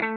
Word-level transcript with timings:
Hi, 0.00 0.10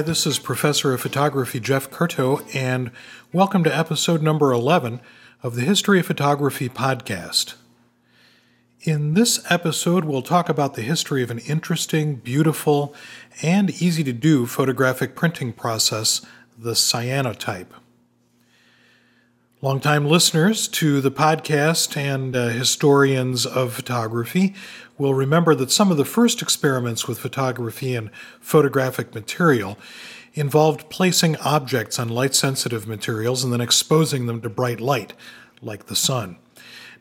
this 0.00 0.26
is 0.26 0.38
Professor 0.38 0.94
of 0.94 1.00
Photography 1.00 1.58
Jeff 1.58 1.90
Curto, 1.90 2.44
and 2.54 2.92
welcome 3.32 3.64
to 3.64 3.76
episode 3.76 4.22
number 4.22 4.52
11 4.52 5.00
of 5.42 5.56
the 5.56 5.62
History 5.62 5.98
of 5.98 6.06
Photography 6.06 6.68
podcast. 6.68 7.54
In 8.82 9.14
this 9.14 9.44
episode, 9.50 10.04
we'll 10.04 10.22
talk 10.22 10.48
about 10.48 10.74
the 10.74 10.82
history 10.82 11.24
of 11.24 11.32
an 11.32 11.40
interesting, 11.40 12.16
beautiful, 12.16 12.94
and 13.42 13.70
easy 13.82 14.04
to 14.04 14.12
do 14.12 14.46
photographic 14.46 15.16
printing 15.16 15.52
process, 15.52 16.24
the 16.56 16.72
cyanotype. 16.72 17.72
Longtime 19.64 20.06
listeners 20.06 20.66
to 20.66 21.00
the 21.00 21.12
podcast 21.12 21.96
and 21.96 22.34
uh, 22.34 22.48
historians 22.48 23.46
of 23.46 23.72
photography 23.72 24.56
will 24.98 25.14
remember 25.14 25.54
that 25.54 25.70
some 25.70 25.92
of 25.92 25.96
the 25.96 26.04
first 26.04 26.42
experiments 26.42 27.06
with 27.06 27.20
photography 27.20 27.94
and 27.94 28.10
photographic 28.40 29.14
material 29.14 29.78
involved 30.34 30.90
placing 30.90 31.36
objects 31.36 32.00
on 32.00 32.08
light 32.08 32.34
sensitive 32.34 32.88
materials 32.88 33.44
and 33.44 33.52
then 33.52 33.60
exposing 33.60 34.26
them 34.26 34.40
to 34.40 34.50
bright 34.50 34.80
light, 34.80 35.12
like 35.60 35.86
the 35.86 35.94
sun. 35.94 36.38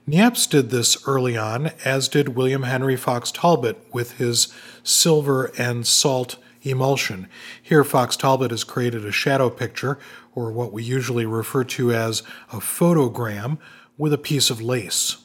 Niepce 0.07 0.48
did 0.48 0.70
this 0.70 1.04
early 1.07 1.35
on, 1.35 1.71
as 1.84 2.07
did 2.07 2.35
William 2.35 2.62
Henry 2.62 2.96
Fox 2.96 3.32
Talbot 3.32 3.84
with 3.91 4.20
his 4.20 4.54
silver 4.84 5.52
and 5.57 5.88
salt 5.88 6.38
emulsion. 6.63 7.27
Here, 7.62 7.84
Fox 7.84 8.16
Talbot 8.16 8.52
has 8.52 8.63
created 8.63 9.04
a 9.05 9.12
shadow 9.12 9.49
picture, 9.49 9.98
or 10.34 10.52
what 10.52 10.71
we 10.71 10.84
usually 10.84 11.26
refer 11.26 11.63
to 11.63 11.91
as 11.91 12.23
a 12.52 12.58
photogram, 12.58 13.58
with 13.98 14.13
a 14.13 14.17
piece 14.17 14.49
of 14.49 14.62
lace. 14.62 15.17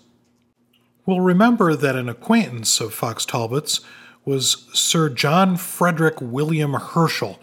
We'll 1.07 1.21
remember 1.21 1.75
that 1.75 1.97
an 1.97 2.09
acquaintance 2.09 2.81
of 2.81 2.93
Fox 2.93 3.25
Talbot's 3.25 3.81
was 4.25 4.67
Sir 4.73 5.09
John 5.09 5.57
Frederick 5.57 6.21
William 6.21 6.75
Herschel. 6.75 7.41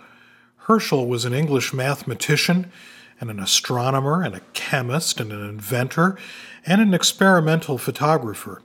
Herschel 0.58 1.08
was 1.08 1.26
an 1.26 1.34
English 1.34 1.74
mathematician 1.74 2.72
and 3.20 3.32
an 3.32 3.40
astronomer 3.40 4.22
and 4.22 4.36
a 4.36 4.42
chemist 4.52 5.20
and 5.20 5.32
an 5.32 5.48
inventor 5.48 6.18
and 6.66 6.82
an 6.82 6.94
experimental 6.94 7.78
photographer. 7.78 8.62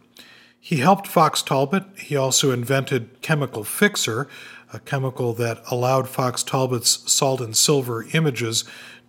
He 0.58 0.78
helped 0.78 1.06
Fox 1.06 1.42
Talbot. 1.42 1.84
He 1.96 2.16
also 2.16 2.50
invented 2.50 3.22
chemical 3.22 3.64
fixer, 3.64 4.28
a 4.72 4.78
chemical 4.80 5.32
that 5.34 5.62
allowed 5.70 6.08
Fox 6.08 6.42
Talbot's 6.42 7.10
salt 7.10 7.40
and 7.40 7.56
silver 7.56 8.06
images 8.12 8.64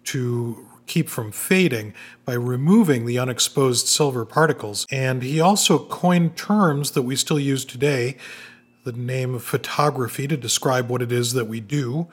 to 0.06 0.66
keep 0.86 1.08
from 1.08 1.32
fading 1.32 1.94
by 2.26 2.34
removing 2.34 3.06
the 3.06 3.20
unexposed 3.20 3.88
silver 3.88 4.26
particles. 4.26 4.88
And 4.92 5.22
he 5.22 5.40
also 5.40 5.80
coined 5.80 6.36
terms 6.36 6.92
that 6.92 7.04
we 7.04 7.16
still 7.16 7.40
use 7.40 7.64
today 7.64 8.18
the 8.84 8.92
name 8.92 9.36
of 9.36 9.44
photography 9.44 10.28
to 10.28 10.38
describe 10.38 10.90
what 10.90 11.02
it 11.02 11.12
is 11.12 11.34
that 11.34 11.46
we 11.46 11.60
do, 11.60 12.08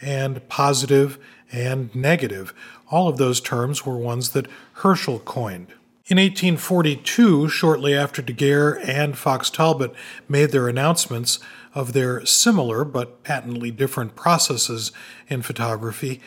and 0.00 0.46
positive 0.48 1.18
and 1.50 1.94
negative. 1.94 2.54
All 2.90 3.08
of 3.08 3.18
those 3.18 3.40
terms 3.40 3.84
were 3.84 3.98
ones 3.98 4.30
that 4.30 4.46
Herschel 4.74 5.18
coined. 5.18 5.74
In 6.06 6.16
1842, 6.16 7.48
shortly 7.48 7.94
after 7.94 8.22
Daguerre 8.22 8.80
and 8.84 9.16
Fox 9.16 9.48
Talbot 9.48 9.94
made 10.28 10.50
their 10.50 10.66
announcements 10.66 11.38
of 11.74 11.92
their 11.92 12.26
similar 12.26 12.84
but 12.84 13.22
patently 13.22 13.70
different 13.70 14.16
processes 14.16 14.90
in 15.28 15.42
photography, 15.42 16.20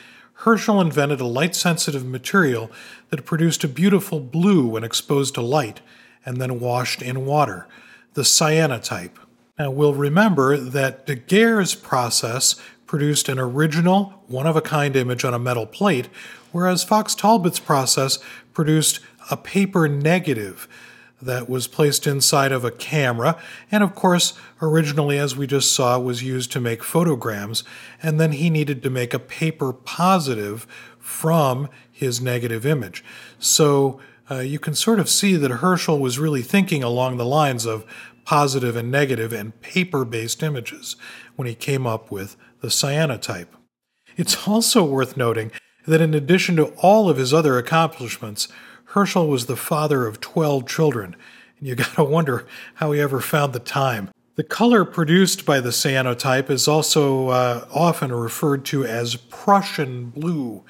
Herschel 0.45 0.79
invented 0.79 1.19
a 1.19 1.25
light 1.25 1.55
sensitive 1.55 2.05
material 2.05 2.71
that 3.09 3.25
produced 3.25 3.65
a 3.65 3.67
beautiful 3.67 4.21
blue 4.21 4.65
when 4.65 4.85
exposed 4.85 5.33
to 5.33 5.41
light 5.41 5.81
and 6.25 6.37
then 6.37 6.61
washed 6.61 7.01
in 7.01 7.25
water, 7.25 7.67
the 8.13 8.21
cyanotype. 8.21 9.17
Now, 9.59 9.71
we'll 9.71 9.93
remember 9.93 10.55
that 10.55 11.05
Daguerre's 11.05 11.75
process 11.75 12.55
produced 12.85 13.29
an 13.29 13.39
original, 13.39 14.23
one 14.27 14.47
of 14.47 14.55
a 14.55 14.61
kind 14.61 14.95
image 14.95 15.25
on 15.25 15.33
a 15.33 15.39
metal 15.39 15.65
plate, 15.65 16.07
whereas 16.51 16.83
Fox 16.83 17.15
Talbot's 17.15 17.59
process 17.59 18.19
produced 18.53 18.99
a 19.29 19.37
paper 19.37 19.87
negative 19.87 20.67
that 21.21 21.49
was 21.49 21.67
placed 21.67 22.05
inside 22.05 22.51
of 22.51 22.63
a 22.63 22.71
camera, 22.71 23.41
and 23.71 23.83
of 23.83 23.95
course, 23.95 24.33
originally, 24.61 25.17
as 25.17 25.35
we 25.35 25.47
just 25.47 25.73
saw, 25.73 25.97
was 25.97 26.21
used 26.23 26.51
to 26.51 26.59
make 26.59 26.83
photograms, 26.83 27.63
and 28.03 28.19
then 28.19 28.33
he 28.33 28.49
needed 28.49 28.83
to 28.83 28.89
make 28.89 29.13
a 29.13 29.19
paper 29.19 29.73
positive 29.73 30.67
from 30.99 31.69
his 31.91 32.21
negative 32.21 32.65
image. 32.65 33.03
So 33.39 33.99
uh, 34.29 34.39
you 34.39 34.59
can 34.59 34.75
sort 34.75 34.99
of 34.99 35.09
see 35.09 35.35
that 35.35 35.51
Herschel 35.51 35.99
was 35.99 36.19
really 36.19 36.41
thinking 36.41 36.83
along 36.83 37.17
the 37.17 37.25
lines 37.25 37.65
of 37.65 37.85
positive 38.25 38.75
and 38.75 38.91
negative 38.91 39.31
and 39.31 39.59
paper 39.61 40.03
based 40.03 40.43
images 40.43 40.95
when 41.35 41.47
he 41.47 41.55
came 41.55 41.87
up 41.87 42.11
with 42.11 42.35
the 42.61 42.67
cyanotype. 42.67 43.47
It's 44.17 44.47
also 44.47 44.83
worth 44.83 45.15
noting 45.15 45.51
that 45.85 46.01
in 46.01 46.13
addition 46.13 46.55
to 46.55 46.65
all 46.77 47.09
of 47.09 47.17
his 47.17 47.33
other 47.33 47.57
accomplishments, 47.57 48.47
Herschel 48.85 49.27
was 49.27 49.45
the 49.45 49.55
father 49.55 50.07
of 50.07 50.19
12 50.19 50.67
children, 50.67 51.15
and 51.59 51.67
you 51.67 51.75
gotta 51.75 52.03
wonder 52.05 52.45
how 52.75 52.91
he 52.91 52.99
ever 52.99 53.21
found 53.21 53.53
the 53.53 53.59
time. 53.59 54.09
The 54.35 54.43
color 54.43 54.83
produced 54.83 55.45
by 55.45 55.61
the 55.61 55.69
cyanotype 55.69 56.49
is 56.49 56.67
also 56.67 57.29
uh, 57.29 57.67
often 57.73 58.11
referred 58.11 58.65
to 58.65 58.83
as 58.83 59.15
Prussian 59.15 60.09
blue. 60.09 60.65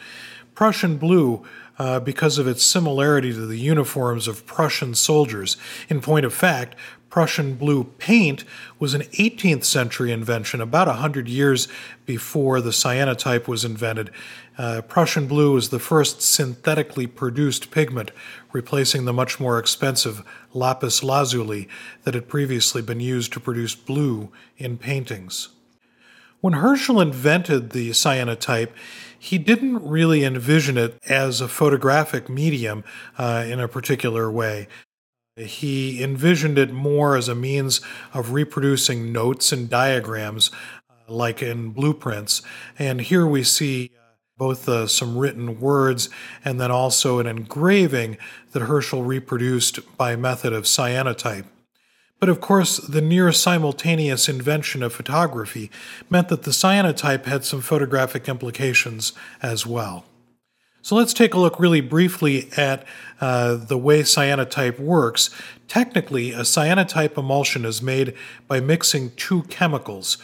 Prussian 0.53 0.97
blue 0.97 1.43
uh, 1.78 2.00
because 2.00 2.38
of 2.38 2.47
its 2.47 2.63
similarity 2.63 3.31
to 3.34 3.46
the 3.46 3.58
uniforms 3.58 4.28
of 4.28 4.46
Prussian 4.46 4.96
soldiers. 4.96 5.58
In 5.90 6.02
point 6.02 6.25
of 6.25 6.34
fact, 6.34 6.75
Prussian 7.16 7.56
blue 7.56 7.86
paint 7.86 8.44
was 8.78 8.94
an 8.94 9.03
18th 9.03 9.63
century 9.63 10.12
invention, 10.12 10.59
about 10.59 10.88
100 10.88 11.30
years 11.30 11.69
before 12.06 12.59
the 12.59 12.72
cyanotype 12.72 13.47
was 13.47 13.64
invented. 13.64 14.12
Uh, 14.58 14.81
Prussian 14.81 15.25
blue 15.25 15.53
was 15.53 15.69
the 15.69 15.80
first 15.80 16.22
synthetically 16.22 17.08
produced 17.08 17.72
pigment, 17.72 18.12
replacing 18.52 19.06
the 19.06 19.14
much 19.14 19.40
more 19.40 19.58
expensive 19.58 20.24
lapis 20.53 21.03
lazuli 21.03 21.69
that 22.03 22.16
had 22.16 22.28
previously 22.28 22.81
been 22.81 23.00
used 23.00 23.31
to 23.31 23.40
produce 23.40 23.75
blue 23.75 24.30
in 24.58 24.78
paintings. 24.78 25.50
When 26.45 26.53
Herschel 26.53 27.01
invented 27.01 27.72
the 27.72 27.89
cyanotype, 27.89 28.69
he 29.17 29.39
didn't 29.39 29.83
really 29.83 30.23
envision 30.23 30.78
it 30.78 30.95
as 31.07 31.41
a 31.41 31.47
photographic 31.47 32.29
medium 32.29 32.83
uh, 33.17 33.45
in 33.47 33.59
a 33.59 33.67
particular 33.67 34.29
way. 34.29 34.67
He 35.35 36.03
envisioned 36.03 36.59
it 36.59 36.72
more 36.72 37.17
as 37.17 37.28
a 37.28 37.34
means 37.34 37.81
of 38.13 38.31
reproducing 38.31 39.11
notes 39.11 39.51
and 39.51 39.67
diagrams, 39.67 40.51
uh, 40.88 41.11
like 41.11 41.41
in 41.41 41.72
blueprints. 41.72 42.44
And 42.78 43.01
here 43.01 43.25
we 43.25 43.44
see 43.44 43.89
uh, 43.97 44.01
both 44.38 44.69
uh, 44.69 44.85
some 44.85 45.17
written 45.17 45.59
words 45.59 46.09
and 46.44 46.61
then 46.61 46.69
also 46.69 47.17
an 47.17 47.25
engraving 47.25 48.19
that 48.51 48.61
Herschel 48.61 49.01
reproduced 49.01 49.97
by 49.97 50.16
method 50.16 50.53
of 50.53 50.66
cyanotype. 50.66 51.45
But 52.20 52.30
of 52.30 52.40
course, 52.40 52.78
the 52.78 53.02
near 53.02 53.31
simultaneous 53.31 54.30
invention 54.30 54.81
of 54.84 54.94
photography 54.94 55.70
meant 56.09 56.30
that 56.30 56.44
the 56.44 56.52
cyanotype 56.52 57.26
had 57.26 57.44
some 57.44 57.62
photographic 57.62 58.30
implications 58.30 59.14
as 59.42 59.66
well. 59.66 60.06
So 60.81 60.96
let's 60.96 61.14
take 61.16 61.34
a 61.34 61.40
look 61.40 61.59
really 61.59 61.81
briefly 61.81 62.48
at 62.56 62.86
uh, 63.20 63.56
the 63.56 63.78
way 63.78 64.02
cyanotype 64.03 64.80
works. 64.80 65.31
Technically, 65.68 66.31
a 66.31 66.42
cyanotype 66.42 67.18
emulsion 67.18 67.66
is 67.66 67.81
made 67.81 68.14
by 68.47 68.59
mixing 68.59 69.09
two 69.16 69.42
chemicals, 69.50 70.20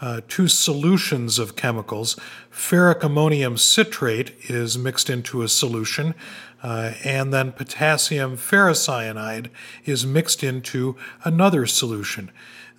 uh, 0.00 0.20
two 0.28 0.46
solutions 0.46 1.40
of 1.40 1.56
chemicals. 1.56 2.16
Ferric 2.52 3.02
ammonium 3.02 3.56
citrate 3.58 4.34
is 4.48 4.78
mixed 4.78 5.10
into 5.10 5.42
a 5.42 5.48
solution, 5.48 6.14
uh, 6.64 6.94
and 7.04 7.32
then 7.32 7.52
potassium 7.52 8.38
ferricyanide 8.38 9.50
is 9.84 10.06
mixed 10.06 10.42
into 10.42 10.96
another 11.22 11.66
solution. 11.66 12.30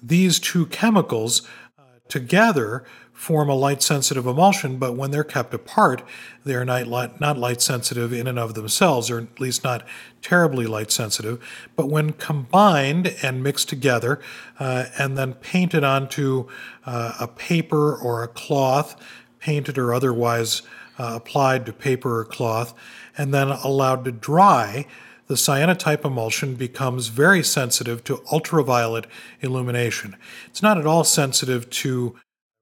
These 0.01 0.39
two 0.39 0.65
chemicals 0.65 1.43
uh, 1.77 1.83
together 2.09 2.83
form 3.13 3.47
a 3.47 3.53
light 3.53 3.83
sensitive 3.83 4.25
emulsion, 4.25 4.77
but 4.77 4.97
when 4.97 5.11
they're 5.11 5.23
kept 5.23 5.53
apart, 5.53 6.01
they 6.43 6.55
are 6.55 6.65
not, 6.65 7.21
not 7.21 7.37
light 7.37 7.61
sensitive 7.61 8.11
in 8.11 8.25
and 8.25 8.39
of 8.39 8.55
themselves, 8.55 9.09
or 9.11 9.19
at 9.19 9.39
least 9.39 9.63
not 9.63 9.85
terribly 10.21 10.65
light 10.65 10.91
sensitive. 10.91 11.39
But 11.75 11.87
when 11.87 12.13
combined 12.13 13.15
and 13.21 13.43
mixed 13.43 13.69
together 13.69 14.19
uh, 14.59 14.85
and 14.97 15.15
then 15.15 15.35
painted 15.35 15.83
onto 15.83 16.49
uh, 16.87 17.13
a 17.19 17.27
paper 17.27 17.95
or 17.95 18.23
a 18.23 18.27
cloth, 18.27 18.99
painted 19.39 19.77
or 19.77 19.93
otherwise 19.93 20.63
uh, 20.97 21.13
applied 21.15 21.65
to 21.67 21.73
paper 21.73 22.19
or 22.19 22.25
cloth, 22.25 22.73
and 23.17 23.33
then 23.33 23.49
allowed 23.49 24.05
to 24.05 24.11
dry, 24.11 24.85
the 25.27 25.35
cyanotype 25.35 26.05
emulsion 26.05 26.55
becomes 26.55 27.07
very 27.07 27.43
sensitive 27.43 28.03
to 28.03 28.21
ultraviolet 28.31 29.07
illumination. 29.41 30.15
It's 30.47 30.61
not 30.61 30.77
at 30.77 30.85
all 30.85 31.03
sensitive 31.03 31.69
to 31.71 32.15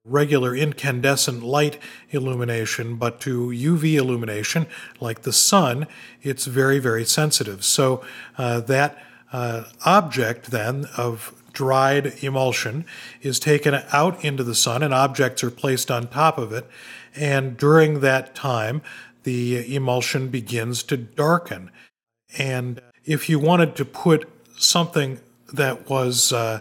regular 0.04 0.54
incandescent 0.54 1.42
light 1.42 1.78
illumination, 2.10 2.96
but 2.96 3.20
to 3.20 3.48
UV 3.48 3.94
illumination, 3.94 4.66
like 5.00 5.22
the 5.22 5.32
sun, 5.32 5.86
it's 6.22 6.44
very, 6.44 6.78
very 6.78 7.04
sensitive. 7.04 7.64
So 7.64 8.04
uh, 8.36 8.60
that 8.60 9.02
uh, 9.32 9.64
object 9.84 10.50
then 10.50 10.86
of 10.96 11.34
dried 11.52 12.22
emulsion 12.22 12.84
is 13.22 13.40
taken 13.40 13.80
out 13.92 14.22
into 14.24 14.44
the 14.44 14.54
sun 14.54 14.82
and 14.82 14.92
objects 14.92 15.42
are 15.42 15.50
placed 15.50 15.90
on 15.90 16.08
top 16.08 16.36
of 16.36 16.52
it. 16.52 16.66
And 17.16 17.56
during 17.56 18.00
that 18.00 18.34
time, 18.34 18.82
the 19.24 19.74
emulsion 19.74 20.28
begins 20.28 20.82
to 20.84 20.96
darken. 20.96 21.70
And 22.38 22.80
if 23.04 23.28
you 23.28 23.38
wanted 23.38 23.76
to 23.76 23.84
put 23.84 24.28
something 24.56 25.20
that 25.52 25.88
was 25.88 26.32
uh, 26.32 26.60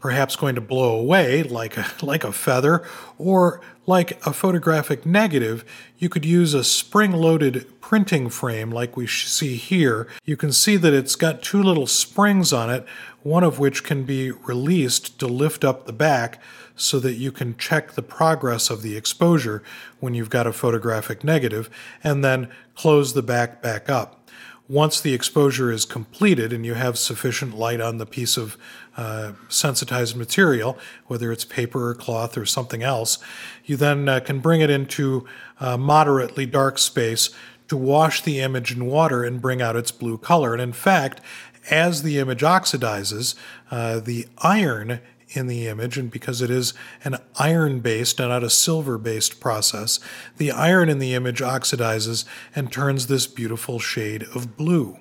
perhaps 0.00 0.36
going 0.36 0.54
to 0.54 0.60
blow 0.60 0.98
away 0.98 1.42
like 1.42 1.76
a, 1.76 1.86
like 2.02 2.24
a 2.24 2.32
feather 2.32 2.86
or 3.18 3.60
like 3.86 4.24
a 4.26 4.32
photographic 4.32 5.04
negative, 5.04 5.64
you 5.98 6.08
could 6.08 6.24
use 6.24 6.54
a 6.54 6.62
spring-loaded 6.62 7.80
printing 7.80 8.28
frame 8.28 8.70
like 8.70 8.96
we 8.96 9.06
see 9.06 9.56
here. 9.56 10.06
You 10.24 10.36
can 10.36 10.52
see 10.52 10.76
that 10.76 10.92
it's 10.92 11.16
got 11.16 11.42
two 11.42 11.62
little 11.62 11.86
springs 11.86 12.52
on 12.52 12.70
it, 12.70 12.86
one 13.22 13.42
of 13.44 13.58
which 13.58 13.82
can 13.82 14.04
be 14.04 14.30
released 14.30 15.18
to 15.18 15.26
lift 15.26 15.64
up 15.64 15.86
the 15.86 15.92
back 15.92 16.40
so 16.82 16.98
that 17.00 17.14
you 17.14 17.32
can 17.32 17.56
check 17.56 17.92
the 17.92 18.02
progress 18.02 18.70
of 18.70 18.82
the 18.82 18.96
exposure 18.96 19.62
when 20.00 20.14
you've 20.14 20.30
got 20.30 20.46
a 20.46 20.52
photographic 20.52 21.22
negative, 21.22 21.70
and 22.02 22.24
then 22.24 22.48
close 22.74 23.14
the 23.14 23.22
back 23.22 23.62
back 23.62 23.88
up 23.88 24.22
once 24.72 25.02
the 25.02 25.12
exposure 25.12 25.70
is 25.70 25.84
completed 25.84 26.50
and 26.50 26.64
you 26.64 26.72
have 26.72 26.96
sufficient 26.96 27.54
light 27.54 27.80
on 27.80 27.98
the 27.98 28.06
piece 28.06 28.38
of 28.38 28.56
uh, 28.96 29.32
sensitized 29.48 30.16
material, 30.16 30.78
whether 31.08 31.30
it's 31.30 31.44
paper 31.44 31.90
or 31.90 31.94
cloth 31.94 32.38
or 32.38 32.46
something 32.46 32.82
else, 32.82 33.18
you 33.66 33.76
then 33.76 34.08
uh, 34.08 34.18
can 34.20 34.38
bring 34.38 34.62
it 34.62 34.70
into 34.70 35.26
a 35.60 35.76
moderately 35.76 36.46
dark 36.46 36.78
space 36.78 37.28
to 37.68 37.76
wash 37.76 38.22
the 38.22 38.40
image 38.40 38.72
in 38.72 38.86
water 38.86 39.24
and 39.24 39.42
bring 39.42 39.60
out 39.60 39.76
its 39.76 39.90
blue 39.90 40.16
color. 40.16 40.54
And 40.54 40.62
in 40.62 40.72
fact, 40.72 41.20
as 41.70 42.02
the 42.02 42.18
image 42.18 42.40
oxidizes, 42.40 43.34
uh, 43.70 44.00
the 44.00 44.26
iron 44.38 45.00
in 45.32 45.46
the 45.46 45.66
image, 45.68 45.98
and 45.98 46.10
because 46.10 46.42
it 46.42 46.50
is 46.50 46.74
an 47.04 47.16
iron 47.38 47.80
based 47.80 48.20
and 48.20 48.28
not 48.28 48.44
a 48.44 48.50
silver 48.50 48.98
based 48.98 49.40
process, 49.40 49.98
the 50.36 50.50
iron 50.50 50.88
in 50.88 50.98
the 50.98 51.14
image 51.14 51.40
oxidizes 51.40 52.24
and 52.54 52.72
turns 52.72 53.06
this 53.06 53.26
beautiful 53.26 53.78
shade 53.78 54.24
of 54.34 54.56
blue. 54.56 54.98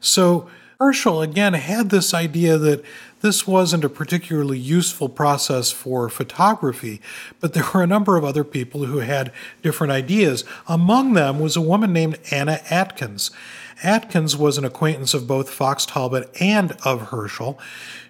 So, 0.00 0.48
Herschel 0.84 1.22
again 1.22 1.54
had 1.54 1.88
this 1.88 2.12
idea 2.12 2.58
that 2.58 2.84
this 3.22 3.46
wasn't 3.46 3.84
a 3.84 3.88
particularly 3.88 4.58
useful 4.58 5.08
process 5.08 5.70
for 5.70 6.10
photography, 6.10 7.00
but 7.40 7.54
there 7.54 7.64
were 7.72 7.82
a 7.82 7.86
number 7.86 8.18
of 8.18 8.24
other 8.24 8.44
people 8.44 8.84
who 8.84 8.98
had 8.98 9.32
different 9.62 9.94
ideas. 9.94 10.44
Among 10.68 11.14
them 11.14 11.40
was 11.40 11.56
a 11.56 11.62
woman 11.62 11.94
named 11.94 12.18
Anna 12.30 12.60
Atkins. 12.68 13.30
Atkins 13.82 14.36
was 14.36 14.58
an 14.58 14.66
acquaintance 14.66 15.14
of 15.14 15.26
both 15.26 15.48
Fox 15.48 15.86
Talbot 15.86 16.30
and 16.38 16.72
of 16.84 17.08
Herschel. 17.08 17.58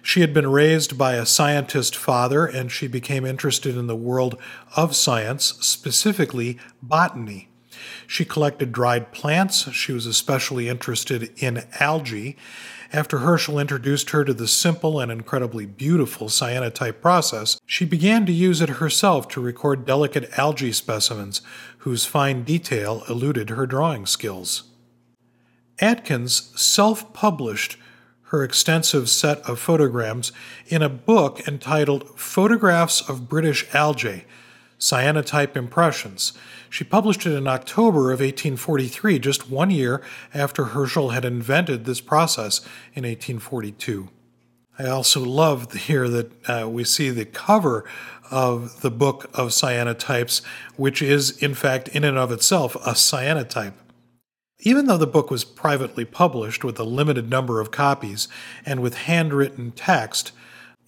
She 0.01 0.19
had 0.19 0.33
been 0.33 0.51
raised 0.51 0.97
by 0.97 1.13
a 1.13 1.25
scientist 1.25 1.95
father, 1.95 2.45
and 2.45 2.69
she 2.69 2.87
became 2.87 3.25
interested 3.25 3.77
in 3.77 3.87
the 3.87 3.95
world 3.95 4.37
of 4.75 4.97
science, 4.97 5.53
specifically 5.61 6.59
botany. 6.83 7.47
She 8.07 8.25
collected 8.25 8.71
dried 8.71 9.11
plants. 9.11 9.71
She 9.71 9.91
was 9.91 10.05
especially 10.05 10.69
interested 10.69 11.31
in 11.37 11.65
algae. 11.79 12.37
After 12.93 13.19
Herschel 13.19 13.59
introduced 13.59 14.11
her 14.11 14.23
to 14.23 14.33
the 14.33 14.47
simple 14.47 14.99
and 14.99 15.11
incredibly 15.11 15.65
beautiful 15.65 16.27
cyanotype 16.27 17.01
process, 17.01 17.59
she 17.65 17.83
began 17.83 18.25
to 18.25 18.31
use 18.31 18.61
it 18.61 18.69
herself 18.69 19.27
to 19.29 19.41
record 19.41 19.85
delicate 19.85 20.37
algae 20.37 20.71
specimens 20.71 21.41
whose 21.79 22.05
fine 22.05 22.43
detail 22.43 23.03
eluded 23.09 23.49
her 23.49 23.65
drawing 23.65 24.05
skills. 24.05 24.63
Atkins 25.79 26.51
self 26.55 27.11
published 27.13 27.77
her 28.29 28.43
extensive 28.43 29.09
set 29.09 29.39
of 29.41 29.59
photograms 29.59 30.31
in 30.67 30.81
a 30.81 30.89
book 30.89 31.47
entitled 31.47 32.19
Photographs 32.19 33.01
of 33.07 33.29
British 33.29 33.65
Algae 33.73 34.25
Cyanotype 34.79 35.55
Impressions. 35.55 36.33
She 36.69 36.83
published 36.83 37.25
it 37.25 37.33
in 37.33 37.47
October 37.47 38.11
of 38.11 38.19
1843, 38.19 39.19
just 39.19 39.49
one 39.49 39.71
year 39.71 40.01
after 40.33 40.65
Herschel 40.65 41.09
had 41.09 41.25
invented 41.25 41.85
this 41.85 42.01
process 42.01 42.59
in 42.93 43.03
1842. 43.03 44.09
I 44.77 44.87
also 44.87 45.23
love 45.23 45.71
here 45.71 46.09
that 46.09 46.49
uh, 46.49 46.69
we 46.69 46.83
see 46.83 47.09
the 47.09 47.25
cover 47.25 47.85
of 48.29 48.81
the 48.81 48.91
book 48.91 49.25
of 49.33 49.49
cyanotypes, 49.49 50.41
which 50.75 51.01
is, 51.01 51.37
in 51.37 51.53
fact, 51.53 51.87
in 51.89 52.03
and 52.03 52.17
of 52.17 52.31
itself, 52.31 52.75
a 52.75 52.91
cyanotype. 52.91 53.73
Even 54.59 54.87
though 54.87 54.97
the 54.97 55.07
book 55.07 55.31
was 55.31 55.45
privately 55.45 56.03
published 56.05 56.63
with 56.63 56.79
a 56.79 56.83
limited 56.83 57.29
number 57.29 57.61
of 57.61 57.71
copies 57.71 58.27
and 58.65 58.81
with 58.81 58.95
handwritten 58.95 59.71
text, 59.71 60.31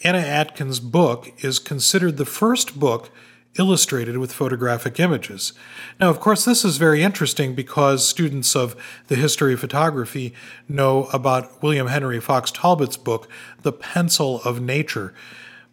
Anna 0.04 0.20
Atkins' 0.20 0.80
book 0.80 1.32
is 1.44 1.60
considered 1.60 2.18
the 2.18 2.26
first 2.26 2.80
book 2.80 3.10
illustrated 3.58 4.18
with 4.18 4.32
photographic 4.32 5.00
images. 5.00 5.54
Now, 6.00 6.10
of 6.10 6.20
course, 6.20 6.46
this 6.46 6.64
is 6.64 6.78
very 6.78 7.04
interesting 7.04 7.56
because 7.56 8.08
students 8.08 8.56
of 8.56 8.76
the 9.08 9.16
history 9.16 9.54
of 9.54 9.60
photography 9.60 10.34
know 10.68 11.06
about 11.06 11.62
William 11.64 11.88
Henry 11.88 12.20
Fox 12.20 12.52
Talbot's 12.52 12.98
book, 12.98 13.28
The 13.64 13.72
Pencil 13.72 14.42
of 14.44 14.62
Nature. 14.62 15.14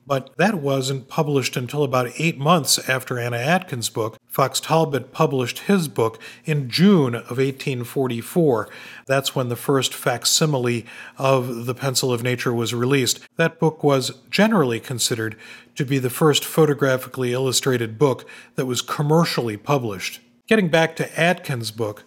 But 0.06 0.36
that 0.36 0.56
wasn't 0.56 1.08
published 1.08 1.56
until 1.56 1.82
about 1.82 2.12
eight 2.18 2.38
months 2.38 2.78
after 2.88 3.18
Anna 3.18 3.38
Atkins' 3.38 3.88
book. 3.88 4.18
Fox 4.28 4.60
Talbot 4.60 5.12
published 5.12 5.60
his 5.60 5.88
book 5.88 6.20
in 6.44 6.68
June 6.68 7.14
of 7.14 7.38
1844. 7.38 8.68
That's 9.06 9.34
when 9.34 9.48
the 9.48 9.56
first 9.56 9.94
facsimile 9.94 10.84
of 11.16 11.66
The 11.66 11.74
Pencil 11.74 12.12
of 12.12 12.22
Nature 12.22 12.52
was 12.52 12.74
released. 12.74 13.20
That 13.36 13.58
book 13.58 13.82
was 13.82 14.18
generally 14.30 14.80
considered 14.80 15.36
to 15.76 15.84
be 15.84 15.98
the 15.98 16.10
first 16.10 16.44
photographically 16.44 17.32
illustrated 17.32 17.98
book 17.98 18.28
that 18.56 18.66
was 18.66 18.82
commercially 18.82 19.56
published. 19.56 20.20
Getting 20.46 20.68
back 20.68 20.94
to 20.96 21.18
Atkins' 21.18 21.70
book, 21.70 22.04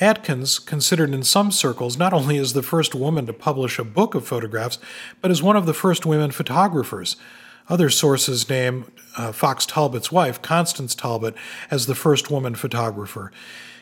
Atkins, 0.00 0.58
considered 0.58 1.12
in 1.12 1.22
some 1.22 1.52
circles 1.52 1.98
not 1.98 2.12
only 2.12 2.38
as 2.38 2.54
the 2.54 2.62
first 2.62 2.94
woman 2.94 3.26
to 3.26 3.32
publish 3.32 3.78
a 3.78 3.84
book 3.84 4.14
of 4.14 4.26
photographs, 4.26 4.78
but 5.20 5.30
as 5.30 5.42
one 5.42 5.56
of 5.56 5.66
the 5.66 5.74
first 5.74 6.06
women 6.06 6.30
photographers. 6.30 7.16
Other 7.68 7.90
sources 7.90 8.48
name 8.48 8.90
uh, 9.16 9.30
Fox 9.32 9.66
Talbot's 9.66 10.10
wife, 10.10 10.40
Constance 10.42 10.94
Talbot, 10.94 11.34
as 11.70 11.86
the 11.86 11.94
first 11.94 12.30
woman 12.30 12.54
photographer. 12.54 13.30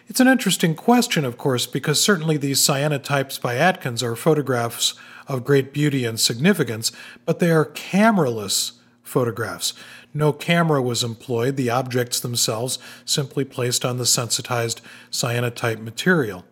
It's 0.09 0.21
an 0.21 0.29
interesting 0.29 0.75
question, 0.75 1.25
of 1.25 1.39
course, 1.39 1.67
because 1.67 2.01
certainly 2.01 2.37
these 2.37 2.61
cyanotypes 2.61 3.41
by 3.41 3.57
Atkins 3.57 4.03
are 4.03 4.17
photographs 4.17 4.95
of 5.27 5.45
great 5.45 5.73
beauty 5.73 6.05
and 6.05 6.19
significance, 6.19 6.93
but 7.25 7.39
they 7.39 7.51
are 7.51 7.65
cameraless 7.65 8.73
photographs. 9.09 9.75
No 10.15 10.33
camera 10.33 10.81
was 10.81 11.03
employed, 11.03 11.57
the 11.57 11.71
objects 11.71 12.21
themselves 12.21 12.79
simply 13.05 13.45
placed 13.45 13.85
on 13.85 13.99
the 13.99 14.07
sensitized 14.07 14.81
cyanotype 15.11 15.81
material. 15.81 16.45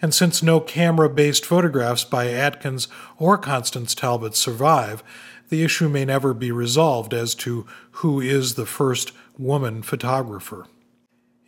And 0.00 0.14
since 0.14 0.42
no 0.42 0.60
camera 0.60 1.08
based 1.08 1.44
photographs 1.44 2.04
by 2.04 2.28
Atkins 2.28 2.88
or 3.18 3.36
Constance 3.36 3.94
Talbot 3.94 4.34
survive, 4.34 5.02
the 5.48 5.62
issue 5.62 5.88
may 5.88 6.04
never 6.04 6.34
be 6.34 6.50
resolved 6.50 7.14
as 7.14 7.34
to 7.36 7.66
who 7.92 8.20
is 8.20 8.54
the 8.54 8.66
first 8.66 9.12
woman 9.38 9.82
photographer. 9.82 10.66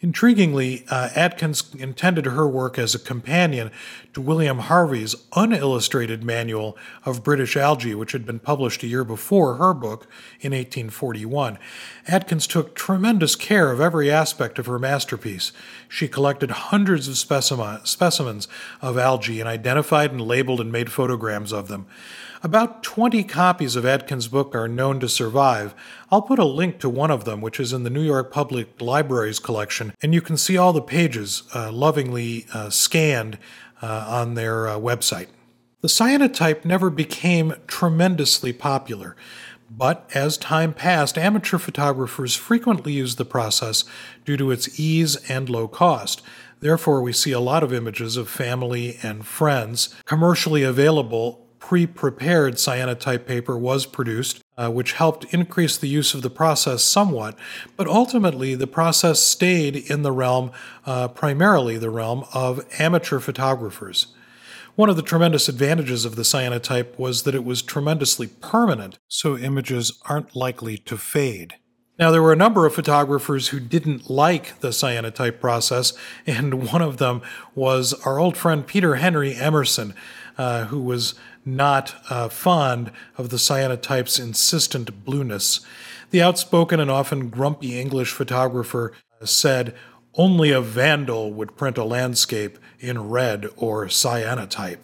Intriguingly, 0.01 0.85
uh, 0.93 1.09
Atkins 1.17 1.75
intended 1.75 2.27
her 2.27 2.47
work 2.47 2.79
as 2.79 2.95
a 2.95 3.01
companion 3.01 3.73
to 4.15 4.21
William 4.21 4.61
Harvey's 4.61 5.17
unillustrated 5.33 6.23
manual 6.23 6.77
of 7.05 7.25
British 7.25 7.57
algae, 7.57 7.97
which 7.97 8.13
had 8.13 8.25
been 8.25 8.39
published 8.39 8.85
a 8.85 8.87
year 8.87 9.03
before 9.03 9.57
her 9.57 9.75
book 9.75 10.07
in 10.41 10.53
1841. 10.53 11.59
Atkins 12.07 12.47
took 12.47 12.77
tremendous 12.77 13.35
care 13.35 13.73
of 13.73 13.81
every 13.81 14.09
aspect 14.09 14.61
of 14.61 14.67
her 14.67 14.79
masterpiece. 14.79 15.51
She 15.89 16.07
collected 16.07 16.53
hundreds 16.53 17.09
of 17.09 17.19
specimens 17.19 18.47
of 18.81 18.99
algae 18.99 19.41
and 19.41 19.49
identified 19.49 20.13
and 20.13 20.21
labeled 20.21 20.61
and 20.61 20.71
made 20.71 20.93
photograms 20.93 21.53
of 21.53 21.67
them. 21.67 21.87
About 22.41 22.85
20 22.85 23.25
copies 23.25 23.75
of 23.75 23.85
Atkins' 23.85 24.29
book 24.29 24.55
are 24.55 24.69
known 24.69 25.01
to 25.01 25.09
survive. 25.09 25.75
I'll 26.09 26.23
put 26.23 26.39
a 26.39 26.45
link 26.45 26.79
to 26.81 26.89
one 26.89 27.11
of 27.11 27.25
them, 27.25 27.41
which 27.41 27.59
is 27.59 27.73
in 27.73 27.83
the 27.83 27.91
New 27.91 28.03
York 28.03 28.31
Public 28.31 28.81
Library's 28.81 29.41
collection, 29.41 29.93
and 30.01 30.15
you 30.15 30.21
can 30.21 30.37
see 30.37 30.57
all 30.57 30.73
the 30.73 30.81
pages 30.81 31.43
uh, 31.53 31.73
lovingly 31.73 32.47
uh, 32.55 32.71
scanned 32.71 33.39
uh, 33.83 34.07
on 34.09 34.35
their 34.35 34.69
uh, 34.69 34.77
website. 34.77 35.27
The 35.81 35.89
cyanotype 35.89 36.65
never 36.65 36.91
became 36.91 37.55
tremendously 37.67 38.53
popular, 38.53 39.17
but 39.69 40.09
as 40.15 40.37
time 40.37 40.75
passed, 40.75 41.19
amateur 41.19 41.59
photographers 41.59 42.37
frequently 42.37 42.93
used 42.93 43.19
the 43.19 43.25
process 43.25 43.83
due 44.25 44.37
to 44.37 44.53
its 44.53 44.79
ease 44.79 45.17
and 45.29 45.49
low 45.49 45.67
cost. 45.67 46.23
Therefore, 46.61 47.03
we 47.03 47.13
see 47.13 47.33
a 47.33 47.41
lot 47.41 47.65
of 47.65 47.73
images 47.73 48.17
of 48.17 48.29
family 48.29 48.97
and 49.03 49.27
friends 49.27 49.93
commercially 50.05 50.63
available 50.63 51.48
pre 51.59 51.87
prepared 51.87 52.55
cyanotype 52.55 53.27
paper 53.27 53.57
was 53.57 53.87
produced, 53.87 54.43
uh, 54.57 54.71
which 54.71 54.93
helped 54.93 55.33
increase 55.33 55.77
the 55.77 55.89
use 55.89 56.15
of 56.15 56.23
the 56.23 56.31
process 56.31 56.83
somewhat, 56.83 57.37
but 57.77 57.87
ultimately 57.87 58.55
the 58.55 58.67
process 58.67 59.21
stayed 59.21 59.77
in 59.77 60.03
the 60.03 60.13
realm, 60.13 60.51
uh, 60.87 61.09
primarily 61.09 61.79
the 61.79 61.91
realm 61.91 62.25
of 62.33 62.65
amateur 62.79 63.19
photographers. 63.19 64.09
One 64.79 64.89
of 64.89 64.97
the 64.97 65.03
tremendous 65.03 65.49
advantages 65.49 66.05
of 66.05 66.15
the 66.15 66.23
cyanotype 66.23 66.99
was 66.99 67.25
that 67.25 67.35
it 67.35 67.45
was 67.45 67.63
tremendously 67.63 68.29
permanent, 68.29 68.99
so 69.09 69.37
images 69.37 70.01
aren't 70.09 70.37
likely 70.37 70.79
to 70.79 70.97
fade. 70.97 71.55
Now, 71.99 72.13
there 72.13 72.23
were 72.23 72.33
a 72.33 72.37
number 72.37 72.65
of 72.65 72.75
photographers 72.75 73.49
who 73.49 73.59
didn't 73.59 74.09
like 74.09 74.61
the 74.61 74.69
cyanotype 74.69 75.41
process, 75.41 75.95
and 76.29 76.69
one 76.73 76.81
of 76.81 76.99
them 76.99 77.23
was 77.57 77.93
our 78.07 78.21
old 78.21 78.37
friend 78.37 78.65
Peter 78.65 78.97
Henry 78.97 79.35
Emerson, 79.35 79.95
uh, 80.39 80.67
who 80.67 80.81
was 80.81 81.15
not 81.57 81.95
uh, 82.11 82.29
fond 82.29 82.91
of 83.17 83.31
the 83.31 83.37
cyanotype's 83.37 84.19
insistent 84.19 85.05
blueness. 85.05 85.61
The 86.11 86.23
outspoken 86.23 86.81
and 86.81 86.91
often 86.91 87.29
grumpy 87.29 87.79
English 87.79 88.13
photographer 88.13 88.93
said, 89.25 89.75
Only 90.15 90.51
a 90.51 90.61
vandal 90.61 91.33
would 91.33 91.57
print 91.57 91.79
a 91.79 91.85
landscape 91.85 92.59
in 92.81 93.09
red 93.09 93.49
or 93.57 93.87
cyanotype. 93.87 94.79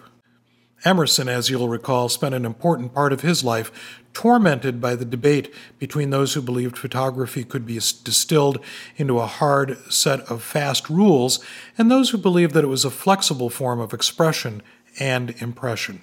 Emerson, 0.85 1.29
as 1.29 1.49
you'll 1.49 1.69
recall, 1.69 2.09
spent 2.09 2.35
an 2.35 2.45
important 2.45 2.93
part 2.93 3.13
of 3.13 3.23
his 3.23 3.43
life 3.43 4.03
tormented 4.13 4.81
by 4.81 4.95
the 4.95 5.05
debate 5.05 5.53
between 5.79 6.11
those 6.11 6.35
who 6.35 6.43
believed 6.43 6.79
photography 6.79 7.43
could 7.43 7.67
be 7.67 7.75
distilled 7.75 8.59
into 8.97 9.19
a 9.19 9.27
hard 9.27 9.77
set 9.93 10.21
of 10.31 10.43
fast 10.43 10.89
rules 10.91 11.45
and 11.77 11.91
those 11.91 12.11
who 12.11 12.19
believed 12.19 12.55
that 12.55 12.65
it 12.65 12.69
was 12.69 12.85
a 12.85 12.91
flexible 12.91 13.51
form 13.51 13.81
of 13.81 13.95
expression 13.95 14.63
and 15.01 15.35
impression. 15.43 16.03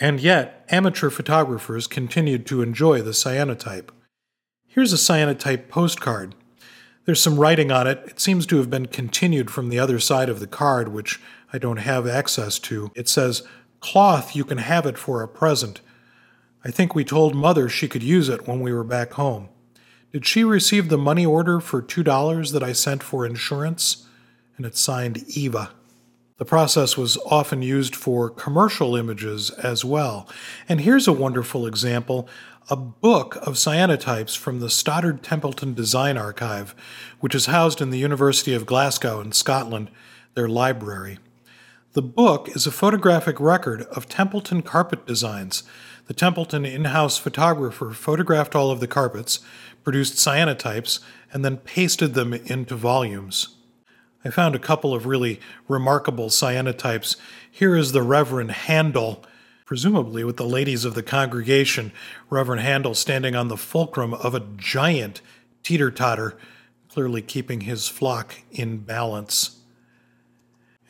And 0.00 0.18
yet, 0.18 0.64
amateur 0.70 1.10
photographers 1.10 1.86
continued 1.86 2.46
to 2.46 2.62
enjoy 2.62 3.02
the 3.02 3.10
cyanotype. 3.10 3.90
Here's 4.66 4.94
a 4.94 4.96
cyanotype 4.96 5.68
postcard. 5.68 6.34
There's 7.04 7.20
some 7.20 7.38
writing 7.38 7.70
on 7.70 7.86
it. 7.86 8.02
It 8.06 8.18
seems 8.18 8.46
to 8.46 8.56
have 8.56 8.70
been 8.70 8.86
continued 8.86 9.50
from 9.50 9.68
the 9.68 9.78
other 9.78 9.98
side 9.98 10.30
of 10.30 10.40
the 10.40 10.46
card, 10.46 10.88
which 10.88 11.20
I 11.52 11.58
don't 11.58 11.78
have 11.78 12.06
access 12.06 12.58
to. 12.60 12.90
It 12.94 13.08
says, 13.08 13.42
Cloth, 13.80 14.34
you 14.34 14.44
can 14.44 14.58
have 14.58 14.86
it 14.86 14.96
for 14.96 15.22
a 15.22 15.28
present. 15.28 15.82
I 16.64 16.70
think 16.70 16.94
we 16.94 17.04
told 17.04 17.34
Mother 17.34 17.68
she 17.68 17.88
could 17.88 18.02
use 18.02 18.28
it 18.28 18.46
when 18.46 18.60
we 18.60 18.72
were 18.72 18.84
back 18.84 19.12
home. 19.14 19.48
Did 20.12 20.26
she 20.26 20.44
receive 20.44 20.88
the 20.88 20.98
money 20.98 21.26
order 21.26 21.60
for 21.60 21.82
$2 21.82 22.52
that 22.52 22.62
I 22.62 22.72
sent 22.72 23.02
for 23.02 23.26
insurance? 23.26 24.06
And 24.56 24.64
it's 24.64 24.80
signed 24.80 25.24
Eva. 25.28 25.72
The 26.40 26.46
process 26.46 26.96
was 26.96 27.18
often 27.26 27.60
used 27.60 27.94
for 27.94 28.30
commercial 28.30 28.96
images 28.96 29.50
as 29.50 29.84
well. 29.84 30.26
And 30.70 30.80
here's 30.80 31.06
a 31.06 31.12
wonderful 31.12 31.66
example 31.66 32.30
a 32.70 32.76
book 32.76 33.36
of 33.46 33.56
cyanotypes 33.56 34.38
from 34.38 34.60
the 34.60 34.70
Stoddard 34.70 35.22
Templeton 35.22 35.74
Design 35.74 36.16
Archive, 36.16 36.74
which 37.18 37.34
is 37.34 37.44
housed 37.44 37.82
in 37.82 37.90
the 37.90 37.98
University 37.98 38.54
of 38.54 38.64
Glasgow 38.64 39.20
in 39.20 39.32
Scotland, 39.32 39.90
their 40.32 40.48
library. 40.48 41.18
The 41.92 42.00
book 42.00 42.48
is 42.56 42.66
a 42.66 42.72
photographic 42.72 43.38
record 43.38 43.82
of 43.82 44.08
Templeton 44.08 44.62
carpet 44.62 45.06
designs. 45.06 45.62
The 46.06 46.14
Templeton 46.14 46.64
in 46.64 46.86
house 46.86 47.18
photographer 47.18 47.90
photographed 47.90 48.56
all 48.56 48.70
of 48.70 48.80
the 48.80 48.88
carpets, 48.88 49.40
produced 49.84 50.14
cyanotypes, 50.14 51.00
and 51.34 51.44
then 51.44 51.58
pasted 51.58 52.14
them 52.14 52.32
into 52.32 52.76
volumes. 52.76 53.56
I 54.24 54.30
found 54.30 54.54
a 54.54 54.58
couple 54.58 54.94
of 54.94 55.06
really 55.06 55.40
remarkable 55.66 56.28
cyanotypes. 56.28 57.16
Here 57.50 57.74
is 57.74 57.92
the 57.92 58.02
Reverend 58.02 58.50
Handel, 58.50 59.24
presumably 59.64 60.24
with 60.24 60.36
the 60.36 60.44
ladies 60.44 60.84
of 60.84 60.94
the 60.94 61.02
congregation, 61.02 61.92
Reverend 62.28 62.60
Handel 62.60 62.94
standing 62.94 63.34
on 63.34 63.48
the 63.48 63.56
fulcrum 63.56 64.12
of 64.12 64.34
a 64.34 64.46
giant 64.56 65.22
teeter 65.62 65.90
totter, 65.90 66.36
clearly 66.88 67.22
keeping 67.22 67.62
his 67.62 67.88
flock 67.88 68.34
in 68.50 68.78
balance. 68.78 69.60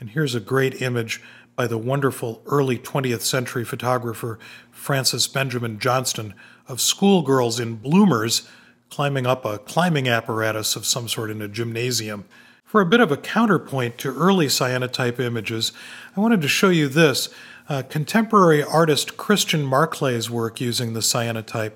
And 0.00 0.10
here's 0.10 0.34
a 0.34 0.40
great 0.40 0.82
image 0.82 1.22
by 1.54 1.68
the 1.68 1.78
wonderful 1.78 2.42
early 2.46 2.78
20th 2.78 3.20
century 3.20 3.64
photographer 3.64 4.38
Frances 4.72 5.28
Benjamin 5.28 5.78
Johnston 5.78 6.34
of 6.66 6.80
schoolgirls 6.80 7.60
in 7.60 7.76
bloomers 7.76 8.49
climbing 8.88 9.26
up 9.26 9.44
a 9.44 9.58
climbing 9.58 10.08
apparatus 10.08 10.75
of 10.75 10.84
some 10.84 11.06
sort 11.06 11.30
in 11.30 11.40
a 11.40 11.49
gymnasium. 11.49 12.25
For 12.70 12.80
a 12.80 12.86
bit 12.86 13.00
of 13.00 13.10
a 13.10 13.16
counterpoint 13.16 13.98
to 13.98 14.14
early 14.14 14.46
cyanotype 14.46 15.18
images, 15.18 15.72
I 16.16 16.20
wanted 16.20 16.40
to 16.42 16.46
show 16.46 16.68
you 16.68 16.86
this 16.86 17.28
uh, 17.68 17.82
contemporary 17.82 18.62
artist 18.62 19.16
Christian 19.16 19.64
Marclay's 19.64 20.30
work 20.30 20.60
using 20.60 20.92
the 20.92 21.00
cyanotype. 21.00 21.72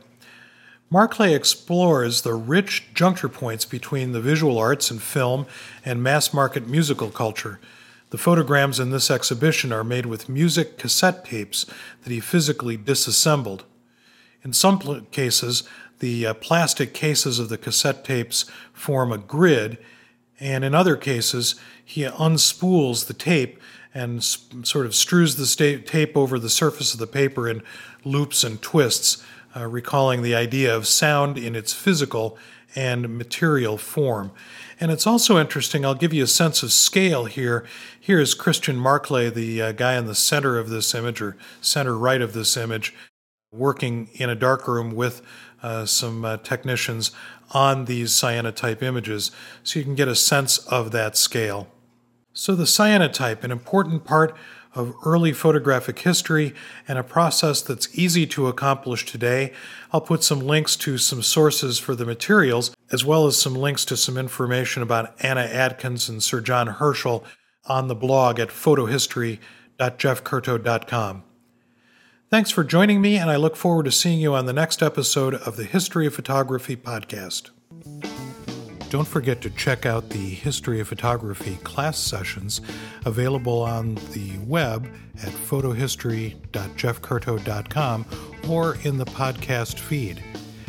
Marclay 0.90 1.34
explores 1.34 2.22
the 2.22 2.34
rich 2.34 2.94
juncture 2.94 3.28
points 3.28 3.64
between 3.64 4.12
the 4.12 4.20
visual 4.20 4.56
arts 4.56 4.88
and 4.88 5.02
film 5.02 5.46
and 5.84 6.00
mass 6.00 6.32
market 6.32 6.68
musical 6.68 7.10
culture. 7.10 7.58
The 8.10 8.18
photograms 8.18 8.78
in 8.78 8.90
this 8.90 9.10
exhibition 9.10 9.72
are 9.72 9.82
made 9.82 10.06
with 10.06 10.28
music 10.28 10.78
cassette 10.78 11.24
tapes 11.24 11.66
that 12.04 12.12
he 12.12 12.20
physically 12.20 12.76
disassembled. 12.76 13.64
In 14.44 14.52
some 14.52 14.78
cases, 15.10 15.64
the 15.98 16.24
uh, 16.24 16.34
plastic 16.34 16.94
cases 16.94 17.40
of 17.40 17.48
the 17.48 17.58
cassette 17.58 18.04
tapes 18.04 18.44
form 18.72 19.10
a 19.10 19.18
grid 19.18 19.76
and 20.40 20.64
in 20.64 20.74
other 20.74 20.96
cases, 20.96 21.54
he 21.84 22.04
unspools 22.04 23.06
the 23.06 23.14
tape 23.14 23.60
and 23.92 24.22
sort 24.24 24.86
of 24.86 24.94
strews 24.94 25.36
the 25.36 25.46
sta- 25.46 25.78
tape 25.78 26.16
over 26.16 26.38
the 26.38 26.50
surface 26.50 26.92
of 26.92 27.00
the 27.00 27.06
paper 27.06 27.48
in 27.48 27.62
loops 28.04 28.42
and 28.42 28.60
twists, 28.60 29.22
uh, 29.56 29.66
recalling 29.66 30.22
the 30.22 30.34
idea 30.34 30.74
of 30.74 30.86
sound 30.86 31.38
in 31.38 31.54
its 31.54 31.72
physical 31.72 32.36
and 32.74 33.16
material 33.16 33.78
form. 33.78 34.32
And 34.80 34.90
it's 34.90 35.06
also 35.06 35.38
interesting, 35.38 35.84
I'll 35.84 35.94
give 35.94 36.12
you 36.12 36.24
a 36.24 36.28
sense 36.28 36.64
of 36.64 36.72
scale 36.72 37.26
here. 37.26 37.64
Here 38.00 38.18
is 38.18 38.34
Christian 38.34 38.76
Marclay, 38.76 39.30
the 39.30 39.62
uh, 39.62 39.72
guy 39.72 39.96
in 39.96 40.06
the 40.06 40.14
center 40.16 40.58
of 40.58 40.68
this 40.68 40.92
image, 40.94 41.22
or 41.22 41.36
center 41.60 41.96
right 41.96 42.20
of 42.20 42.32
this 42.32 42.56
image, 42.56 42.92
working 43.52 44.08
in 44.14 44.28
a 44.28 44.34
dark 44.34 44.66
room 44.66 44.90
with 44.90 45.22
uh, 45.64 45.86
some 45.86 46.24
uh, 46.24 46.36
technicians 46.36 47.10
on 47.52 47.86
these 47.86 48.12
cyanotype 48.12 48.82
images 48.82 49.32
so 49.62 49.78
you 49.78 49.84
can 49.84 49.94
get 49.94 50.08
a 50.08 50.14
sense 50.14 50.58
of 50.58 50.90
that 50.92 51.16
scale. 51.16 51.68
So, 52.34 52.54
the 52.54 52.64
cyanotype, 52.64 53.42
an 53.42 53.50
important 53.50 54.04
part 54.04 54.36
of 54.74 54.94
early 55.06 55.32
photographic 55.32 56.00
history 56.00 56.52
and 56.86 56.98
a 56.98 57.02
process 57.02 57.62
that's 57.62 57.96
easy 57.96 58.26
to 58.26 58.48
accomplish 58.48 59.06
today. 59.06 59.52
I'll 59.92 60.00
put 60.00 60.24
some 60.24 60.40
links 60.40 60.74
to 60.76 60.98
some 60.98 61.22
sources 61.22 61.78
for 61.78 61.94
the 61.94 62.04
materials, 62.04 62.74
as 62.90 63.04
well 63.04 63.26
as 63.26 63.40
some 63.40 63.54
links 63.54 63.84
to 63.86 63.96
some 63.96 64.18
information 64.18 64.82
about 64.82 65.14
Anna 65.20 65.42
Atkins 65.42 66.08
and 66.08 66.20
Sir 66.22 66.40
John 66.40 66.66
Herschel 66.66 67.24
on 67.66 67.88
the 67.88 67.94
blog 67.94 68.40
at 68.40 68.48
photohistory.jeffcurto.com. 68.48 71.24
Thanks 72.30 72.50
for 72.50 72.64
joining 72.64 73.00
me, 73.00 73.16
and 73.16 73.30
I 73.30 73.36
look 73.36 73.54
forward 73.54 73.84
to 73.84 73.92
seeing 73.92 74.18
you 74.18 74.34
on 74.34 74.46
the 74.46 74.52
next 74.52 74.82
episode 74.82 75.34
of 75.34 75.56
the 75.56 75.62
History 75.64 76.06
of 76.06 76.14
Photography 76.14 76.76
podcast. 76.76 77.50
Don't 78.90 79.06
forget 79.06 79.40
to 79.42 79.50
check 79.50 79.86
out 79.86 80.10
the 80.10 80.30
History 80.30 80.80
of 80.80 80.88
Photography 80.88 81.56
class 81.64 81.98
sessions 81.98 82.60
available 83.04 83.62
on 83.62 83.94
the 84.12 84.36
web 84.46 84.88
at 85.22 85.30
photohistory.jeffcurto.com 85.30 88.06
or 88.48 88.76
in 88.82 88.98
the 88.98 89.06
podcast 89.06 89.78
feed. 89.78 90.22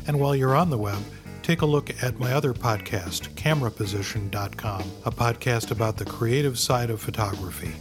And 0.08 0.20
while 0.20 0.36
you're 0.36 0.56
on 0.56 0.70
the 0.70 0.78
web, 0.78 1.02
take 1.42 1.62
a 1.62 1.66
look 1.66 2.04
at 2.04 2.20
my 2.20 2.34
other 2.34 2.54
podcast, 2.54 3.30
cameraposition.com, 3.36 4.84
a 5.06 5.12
podcast 5.12 5.72
about 5.72 5.98
the 5.98 6.06
creative 6.06 6.60
side 6.60 6.90
of 6.90 7.02
photography. 7.02 7.74